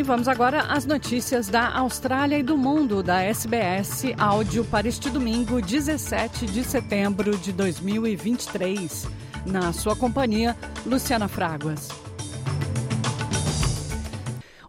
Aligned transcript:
E 0.00 0.02
vamos 0.02 0.28
agora 0.28 0.62
às 0.62 0.86
notícias 0.86 1.48
da 1.48 1.76
Austrália 1.76 2.38
e 2.38 2.42
do 2.42 2.56
mundo 2.56 3.02
da 3.02 3.20
SBS 3.20 4.04
Áudio 4.16 4.64
para 4.64 4.88
este 4.88 5.10
domingo, 5.10 5.60
17 5.60 6.46
de 6.46 6.64
setembro 6.64 7.36
de 7.36 7.52
2023. 7.52 9.06
Na 9.44 9.74
sua 9.74 9.94
companhia, 9.94 10.56
Luciana 10.86 11.28
Fraguas. 11.28 11.90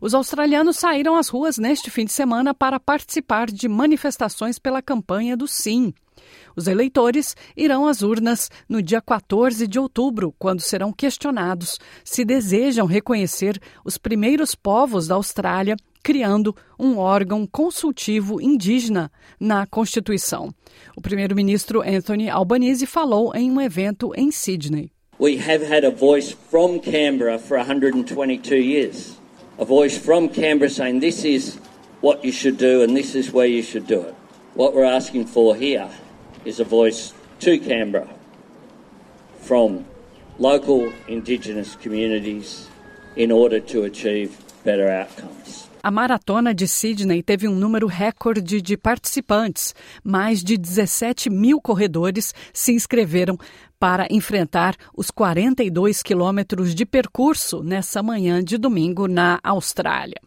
Os 0.01 0.13
australianos 0.13 0.75
saíram 0.75 1.15
às 1.15 1.29
ruas 1.29 1.57
neste 1.57 1.89
fim 1.89 2.03
de 2.03 2.11
semana 2.11 2.53
para 2.53 2.77
participar 2.77 3.49
de 3.49 3.69
manifestações 3.69 4.59
pela 4.59 4.81
campanha 4.81 5.37
do 5.37 5.47
Sim. 5.47 5.93
Os 6.55 6.67
eleitores 6.67 7.35
irão 7.55 7.87
às 7.87 8.01
urnas 8.01 8.49
no 8.67 8.81
dia 8.81 9.01
14 9.01 9.67
de 9.67 9.79
outubro, 9.79 10.33
quando 10.37 10.61
serão 10.61 10.91
questionados 10.91 11.79
se 12.03 12.25
desejam 12.25 12.85
reconhecer 12.85 13.59
os 13.85 13.97
primeiros 13.97 14.55
povos 14.55 15.07
da 15.07 15.15
Austrália, 15.15 15.75
criando 16.03 16.55
um 16.79 16.97
órgão 16.97 17.45
consultivo 17.45 18.41
indígena 18.41 19.11
na 19.39 19.65
Constituição. 19.65 20.53
O 20.95 21.01
primeiro-ministro 21.01 21.81
Anthony 21.81 22.29
Albanese 22.29 22.85
falou 22.85 23.33
em 23.35 23.51
um 23.51 23.61
evento 23.61 24.11
em 24.15 24.31
Sydney. 24.31 24.91
We 25.19 25.37
have 25.37 25.63
had 25.63 25.85
a 25.85 25.91
voice 25.91 26.35
from 26.49 26.79
Canberra 26.79 27.37
for 27.37 27.57
122 27.57 28.55
years. 28.55 29.19
A 29.59 29.63
voice 29.63 29.95
from 29.95 30.27
Canberra 30.27 30.71
saying 30.71 30.99
this 30.99 31.23
is 31.23 31.59
what 32.01 32.25
you 32.25 32.31
should 32.31 32.57
do 32.57 32.81
and 32.81 32.95
this 32.95 33.13
is 33.13 33.31
where 33.31 33.47
you 33.47 33.61
should 33.61 33.85
do 33.85 34.01
it. 34.01 34.15
What 34.55 34.73
we're 34.73 34.83
asking 34.83 35.27
for 35.27 35.55
here 35.55 35.87
is 36.45 36.59
a 36.59 36.63
voice 36.63 37.13
to 37.39 37.57
Canberra 37.59 38.09
from 39.41 39.85
local 40.39 40.91
Indigenous 41.07 41.75
communities 41.75 42.67
in 43.15 43.31
order 43.31 43.59
to 43.59 43.83
achieve 43.83 44.37
better 44.63 44.89
outcomes. 44.89 45.69
A 45.83 45.89
maratona 45.89 46.53
de 46.53 46.67
Sydney 46.67 47.23
teve 47.23 47.47
um 47.47 47.55
número 47.55 47.87
recorde 47.87 48.61
de 48.61 48.77
participantes. 48.77 49.73
Mais 50.03 50.43
de 50.43 50.55
17 50.55 51.27
mil 51.27 51.59
corredores 51.59 52.35
se 52.53 52.71
inscreveram 52.71 53.35
para 53.79 54.07
enfrentar 54.11 54.75
os 54.95 55.09
42 55.09 56.03
quilômetros 56.03 56.75
de 56.75 56.85
percurso 56.85 57.63
nessa 57.63 58.03
manhã 58.03 58.43
de 58.43 58.59
domingo 58.59 59.07
na 59.07 59.39
Austrália. 59.43 60.21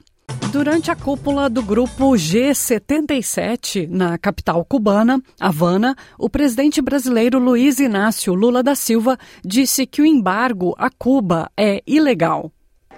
Durante 0.54 0.88
a 0.88 0.94
cúpula 0.94 1.50
do 1.50 1.60
grupo 1.64 2.12
G77 2.12 3.88
na 3.90 4.16
capital 4.16 4.64
cubana, 4.64 5.20
Havana, 5.40 5.96
o 6.16 6.30
presidente 6.30 6.80
brasileiro 6.80 7.40
Luiz 7.40 7.80
Inácio 7.80 8.32
Lula 8.34 8.62
da 8.62 8.76
Silva 8.76 9.18
disse 9.44 9.84
que 9.84 10.00
o 10.00 10.06
embargo 10.06 10.72
a 10.78 10.88
Cuba 10.90 11.50
é 11.56 11.82
ilegal. 11.84 12.52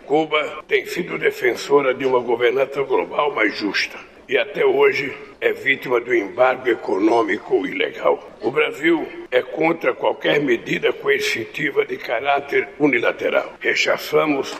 Cuba 0.04 0.36
tem 0.68 0.84
sido 0.84 1.18
defensora 1.18 1.94
de 1.94 2.04
uma 2.04 2.20
governança 2.20 2.82
global 2.82 3.34
mais 3.34 3.56
justa 3.56 3.96
e 4.28 4.36
até 4.36 4.62
hoje 4.62 5.16
é 5.40 5.54
vítima 5.54 5.98
do 5.98 6.14
embargo 6.14 6.68
econômico 6.68 7.66
ilegal. 7.66 8.32
O 8.42 8.50
Brasil 8.50 9.08
é 9.30 9.40
contra 9.40 9.94
qualquer 9.94 10.42
medida 10.42 10.92
coercitiva 10.92 11.86
de 11.86 11.96
caráter 11.96 12.68
unilateral. 12.78 13.54
Rechaçamos 13.58 14.54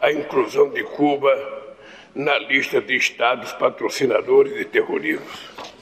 a 0.00 0.10
inclusão 0.10 0.70
de 0.70 0.82
Cuba 0.82 1.65
na 2.16 2.38
lista 2.38 2.80
de 2.80 2.96
estados 2.96 3.52
patrocinadores 3.52 4.54
de 4.54 4.64
terrorismo. 4.64 5.26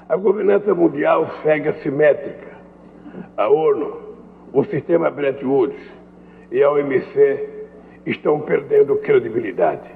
A 0.08 0.16
governança 0.16 0.74
mundial 0.74 1.30
segue 1.44 1.68
assimétrica. 1.68 2.58
A 3.36 3.48
ONU, 3.48 4.16
o 4.52 4.64
sistema 4.64 5.08
Bretton 5.12 5.46
Woods 5.46 5.80
e 6.50 6.60
a 6.60 6.72
OMC 6.72 7.48
estão 8.04 8.40
perdendo 8.40 8.96
credibilidade. 8.96 9.88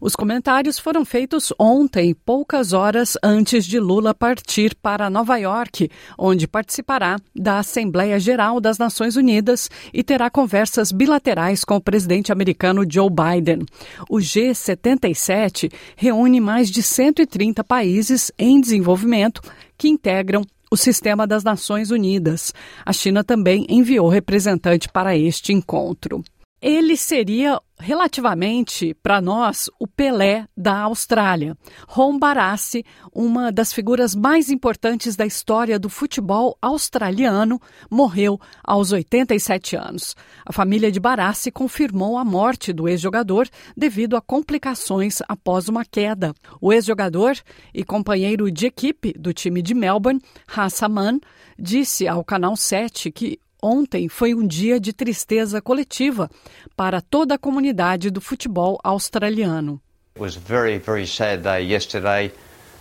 Os 0.00 0.16
comentários 0.16 0.78
foram 0.78 1.04
feitos 1.04 1.52
ontem, 1.58 2.14
poucas 2.14 2.72
horas 2.72 3.18
antes 3.22 3.66
de 3.66 3.78
Lula 3.78 4.14
partir 4.14 4.74
para 4.74 5.10
Nova 5.10 5.36
York, 5.36 5.90
onde 6.18 6.48
participará 6.48 7.18
da 7.36 7.58
Assembleia 7.58 8.18
Geral 8.18 8.62
das 8.62 8.78
Nações 8.78 9.16
Unidas 9.16 9.68
e 9.92 10.02
terá 10.02 10.30
conversas 10.30 10.90
bilaterais 10.90 11.64
com 11.64 11.76
o 11.76 11.80
presidente 11.82 12.32
americano 12.32 12.82
Joe 12.90 13.10
Biden. 13.10 13.66
O 14.08 14.16
G77 14.16 15.70
reúne 15.94 16.40
mais 16.40 16.70
de 16.70 16.82
130 16.82 17.62
países 17.62 18.32
em 18.38 18.58
desenvolvimento 18.58 19.42
que 19.76 19.86
integram 19.86 20.42
o 20.70 20.78
sistema 20.78 21.26
das 21.26 21.44
Nações 21.44 21.90
Unidas. 21.90 22.54
A 22.86 22.92
China 22.94 23.22
também 23.22 23.66
enviou 23.68 24.08
representante 24.08 24.88
para 24.88 25.14
este 25.14 25.52
encontro. 25.52 26.22
Ele 26.62 26.96
seria 26.96 27.58
relativamente 27.80 28.94
para 29.02 29.20
nós 29.20 29.68
o 29.78 29.86
Pelé 29.86 30.46
da 30.56 30.80
Austrália. 30.80 31.56
Ron 31.88 32.18
Barassi, 32.18 32.84
uma 33.12 33.50
das 33.50 33.72
figuras 33.72 34.14
mais 34.14 34.50
importantes 34.50 35.16
da 35.16 35.26
história 35.26 35.78
do 35.78 35.88
futebol 35.88 36.56
australiano, 36.60 37.60
morreu 37.90 38.38
aos 38.62 38.92
87 38.92 39.76
anos. 39.76 40.14
A 40.44 40.52
família 40.52 40.92
de 40.92 41.00
Barassi 41.00 41.50
confirmou 41.50 42.18
a 42.18 42.24
morte 42.24 42.72
do 42.72 42.88
ex-jogador 42.88 43.48
devido 43.76 44.16
a 44.16 44.20
complicações 44.20 45.20
após 45.26 45.68
uma 45.68 45.84
queda. 45.84 46.34
O 46.60 46.72
ex-jogador 46.72 47.36
e 47.74 47.82
companheiro 47.82 48.50
de 48.50 48.66
equipe 48.66 49.12
do 49.18 49.32
time 49.32 49.62
de 49.62 49.74
Melbourne, 49.74 50.20
Hassaman, 50.46 51.18
disse 51.58 52.06
ao 52.06 52.22
canal 52.22 52.56
7 52.56 53.10
que 53.10 53.40
Ontem 53.62 54.08
foi 54.08 54.34
um 54.34 54.46
dia 54.46 54.80
de 54.80 54.92
tristeza 54.92 55.60
coletiva 55.60 56.30
para 56.76 57.00
toda 57.00 57.34
a 57.34 57.38
comunidade 57.38 58.10
do 58.10 58.20
futebol 58.20 58.78
australiano. 58.82 59.80
It 60.16 60.20
was 60.20 60.36
a 60.36 60.40
very, 60.40 60.78
very 60.78 61.06
sad 61.06 61.42
day 61.42 61.62
yesterday 61.62 62.32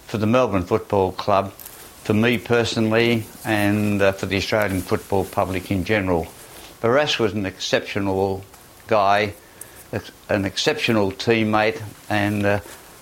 for 0.08 0.18
the 0.18 0.26
Melbourne 0.26 0.64
Football 0.64 1.12
Club, 1.12 1.52
for 2.04 2.14
me 2.14 2.38
personally, 2.38 3.26
and 3.46 4.02
uh, 4.02 4.14
for 4.14 4.26
the 4.26 4.38
Australian 4.38 4.82
football 4.82 5.26
public 5.26 5.70
in 5.70 5.84
general. 5.84 6.28
Barras 6.82 7.20
was 7.20 7.34
an 7.34 7.46
exceptional 7.46 8.42
guy, 8.88 9.34
an 10.30 10.46
exceptional 10.46 11.12
teammate, 11.12 11.82
and 12.10 12.46
uh, 12.46 12.60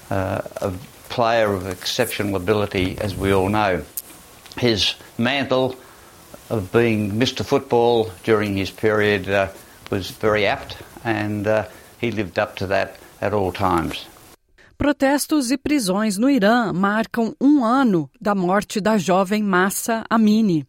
uh, 0.09 0.41
a 0.61 0.73
player 1.09 1.53
of 1.53 1.67
exceptional 1.67 2.35
ability, 2.35 2.97
as 2.99 3.15
we 3.15 3.31
all 3.31 3.49
know. 3.49 3.83
His 4.57 4.95
mantle 5.17 5.75
of 6.49 6.71
being 6.71 7.13
Mr. 7.13 7.45
Football 7.45 8.11
during 8.23 8.55
his 8.55 8.71
period 8.71 9.29
uh, 9.29 9.49
was 9.89 10.11
very 10.11 10.45
apt, 10.45 10.77
and 11.03 11.45
uh, 11.45 11.67
he 11.99 12.11
lived 12.11 12.39
up 12.39 12.55
to 12.57 12.67
that 12.67 12.97
at 13.21 13.33
all 13.33 13.51
times. 13.51 14.05
Protestos 14.77 15.49
e 15.49 15.57
prisões 15.57 16.19
no 16.19 16.29
Irã 16.29 16.71
marcam 16.71 17.35
um 17.41 17.65
ano 17.65 18.07
da 18.21 18.35
morte 18.35 18.79
da 18.79 18.95
jovem 18.95 19.41
Massa 19.41 20.03
Amini. 20.07 20.67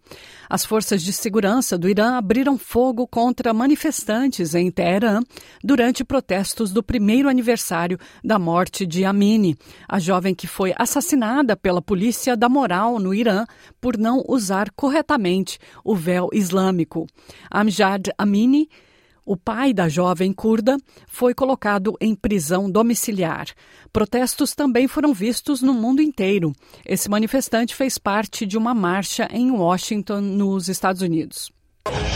As 0.49 0.65
forças 0.65 1.03
de 1.03 1.13
segurança 1.13 1.77
do 1.77 1.87
Irã 1.87 2.17
abriram 2.17 2.57
fogo 2.57 3.07
contra 3.07 3.53
manifestantes 3.53 4.55
em 4.55 4.71
Teherã 4.71 5.21
durante 5.63 6.07
protestos 6.07 6.73
do 6.73 6.83
primeiro 6.83 7.29
aniversário 7.29 7.99
da 8.25 8.39
morte 8.39 8.87
de 8.87 9.05
Amini, 9.05 9.59
a 9.87 9.99
jovem 9.99 10.35
que 10.35 10.47
foi 10.47 10.73
assassinada 10.79 11.55
pela 11.55 11.83
polícia 11.83 12.35
da 12.35 12.49
moral 12.49 12.99
no 12.99 13.13
Irã 13.13 13.45
por 13.79 13.99
não 13.99 14.25
usar 14.27 14.71
corretamente 14.71 15.59
o 15.85 15.95
véu 15.95 16.31
islâmico. 16.33 17.07
Amjad 17.53 18.09
Amini 18.17 18.71
o 19.29 19.37
pai 19.37 19.75
da 19.75 19.91
jovem 19.91 20.33
curda 20.33 20.79
foi 21.07 21.35
colocado 21.35 21.95
em 22.01 22.15
prisão 22.15 22.71
domiciliar. 22.71 23.49
Protestos 23.93 24.55
também 24.55 24.89
foram 24.89 25.13
vistos 25.13 25.61
no 25.61 25.75
mundo 25.75 26.01
inteiro. 26.01 26.55
Esse 26.85 27.11
manifestante 27.11 27.75
fez 27.75 27.99
parte 27.99 28.47
de 28.47 28.57
uma 28.57 28.73
marcha 28.73 29.29
em 29.31 29.51
Washington, 29.51 30.23
nos 30.23 30.69
Estados 30.71 31.03
Unidos. 31.03 31.53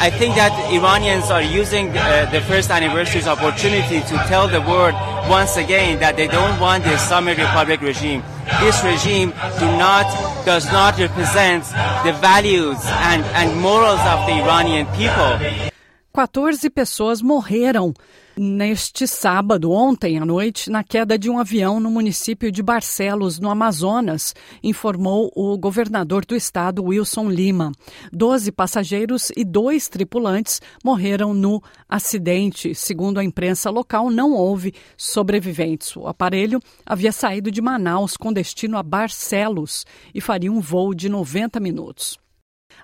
I 0.01 0.11
think 0.11 0.35
that 0.37 0.53
Iranians 0.73 1.31
are 1.31 1.43
using 1.43 1.89
uh, 1.91 2.31
the 2.31 2.41
first 2.43 2.71
anniversary's 2.71 3.27
opportunity 3.27 4.01
to 4.01 4.17
tell 4.27 4.49
the 4.49 4.61
world 4.61 4.95
once 5.29 5.57
again 5.59 5.99
that 6.01 6.17
they 6.17 6.29
don't 6.29 6.59
want 6.61 6.85
the 6.85 6.95
Islamic 6.95 7.39
Republic 7.39 7.81
regime. 7.83 8.23
This 8.61 8.83
regime 8.83 9.33
do 9.61 9.67
not, 9.79 10.07
does 10.45 10.67
not 10.73 10.99
represent 10.99 11.65
the 12.05 12.13
values 12.21 12.79
and, 12.85 13.23
and 13.37 13.61
morals 13.61 14.01
of 14.01 14.27
the 14.27 14.43
Iranian 14.43 14.87
people. 14.97 15.72
14 16.13 16.69
pessoas 16.69 17.23
morreram 17.23 17.95
neste 18.37 19.07
sábado, 19.07 19.71
ontem 19.71 20.19
à 20.19 20.27
noite, 20.27 20.69
na 20.69 20.85
queda 20.85 21.19
de 21.19 21.31
um 21.31 21.39
avião 21.39 21.81
no 21.81 21.91
município 21.91 22.53
de 22.53 22.63
Barcelos, 22.63 23.39
no 23.41 23.49
Amazonas, 23.49 24.35
informou 24.63 25.33
o 25.35 25.57
governador 25.57 26.27
do 26.27 26.37
estado, 26.37 26.85
Wilson 26.85 27.31
Lima. 27.31 27.73
Doze 28.13 28.53
passageiros 28.53 29.33
e 29.35 29.43
dois 29.43 29.89
tripulantes 29.89 30.61
morreram 30.85 31.33
no 31.33 31.63
acidente. 31.89 32.75
Segundo 32.75 33.19
a 33.19 33.25
imprensa 33.25 33.71
local, 33.71 34.11
não 34.11 34.33
houve 34.33 34.75
sobreviventes. 34.99 35.97
O 35.97 36.07
aparelho 36.07 36.61
havia 36.85 37.11
saído 37.11 37.51
de 37.51 37.63
Manaus 37.63 38.19
com 38.19 38.31
destino 38.31 38.77
a 38.77 38.83
Barcelos 38.83 39.87
e 40.15 40.21
faria 40.21 40.53
um 40.53 40.61
voo 40.61 40.95
de 40.95 41.09
90 41.09 41.59
minutos. 41.59 42.21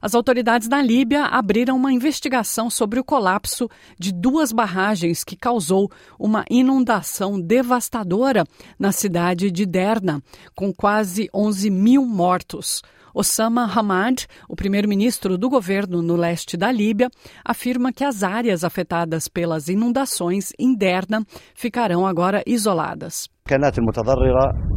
As 0.00 0.14
autoridades 0.14 0.69
na 0.69 0.81
Líbia 0.81 1.25
abriram 1.25 1.76
uma 1.76 1.93
investigação 1.93 2.70
sobre 2.70 3.00
o 3.00 3.05
colapso 3.05 3.69
de 3.99 4.12
duas 4.12 4.52
barragens 4.52 5.25
que 5.25 5.37
causou 5.37 5.90
uma 6.19 6.44
inundação 6.50 7.40
devastadora 7.40 8.44
na 8.79 8.93
cidade 8.93 9.50
de 9.50 9.67
Derna, 9.67 10.23
com 10.55 10.73
quase 10.73 11.29
11 11.35 11.70
mil 11.70 12.06
mortos. 12.06 12.82
Osama 13.14 13.64
Hamad, 13.64 14.26
o 14.49 14.55
primeiro-ministro 14.55 15.37
do 15.37 15.49
governo 15.49 16.00
no 16.00 16.14
leste 16.14 16.56
da 16.56 16.70
Líbia, 16.70 17.11
afirma 17.44 17.93
que 17.93 18.05
as 18.05 18.23
áreas 18.23 18.62
afetadas 18.62 19.26
pelas 19.26 19.69
inundações 19.69 20.52
em 20.58 20.73
Derna 20.73 21.25
ficarão 21.55 22.06
agora 22.06 22.44
isoladas. 22.46 23.29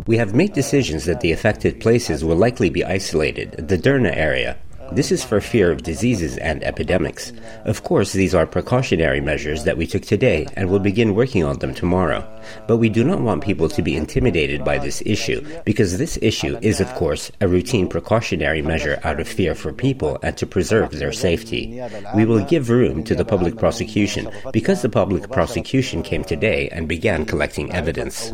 We 0.07 0.17
have 0.19 0.33
made 0.33 0.53
decisions 0.53 1.05
that 1.05 1.19
the 1.19 1.33
affected 1.33 1.79
places 1.79 2.23
will 2.23 2.37
likely 2.39 2.71
be 2.71 2.83
isolated, 2.83 3.67
the 3.67 3.77
Derna 3.77 4.09
area. 4.09 4.57
This 4.93 5.09
is 5.09 5.23
for 5.23 5.39
fear 5.39 5.71
of 5.71 5.83
diseases 5.83 6.37
and 6.37 6.61
epidemics. 6.65 7.31
Of 7.63 7.83
course, 7.83 8.11
these 8.11 8.35
are 8.35 8.45
precautionary 8.45 9.21
measures 9.21 9.63
that 9.63 9.77
we 9.77 9.87
took 9.87 10.01
today 10.01 10.47
and 10.57 10.69
will 10.69 10.79
begin 10.79 11.15
working 11.15 11.45
on 11.45 11.59
them 11.59 11.73
tomorrow. 11.73 12.27
But 12.67 12.77
we 12.77 12.89
do 12.89 13.05
not 13.05 13.21
want 13.21 13.41
people 13.41 13.69
to 13.69 13.81
be 13.81 13.95
intimidated 13.95 14.65
by 14.65 14.79
this 14.79 15.01
issue 15.05 15.47
because 15.63 15.97
this 15.97 16.19
issue 16.21 16.57
is, 16.61 16.81
of 16.81 16.93
course, 16.95 17.31
a 17.39 17.47
routine 17.47 17.87
precautionary 17.87 18.61
measure 18.61 18.99
out 19.05 19.21
of 19.21 19.29
fear 19.29 19.55
for 19.55 19.71
people 19.71 20.19
and 20.23 20.35
to 20.35 20.45
preserve 20.45 20.91
their 20.91 21.13
safety. 21.13 21.81
We 22.13 22.25
will 22.25 22.43
give 22.43 22.69
room 22.69 23.05
to 23.05 23.15
the 23.15 23.23
public 23.23 23.57
prosecution 23.57 24.29
because 24.51 24.81
the 24.81 24.89
public 24.89 25.31
prosecution 25.31 26.03
came 26.03 26.25
today 26.25 26.67
and 26.69 26.89
began 26.89 27.25
collecting 27.25 27.71
evidence. 27.71 28.33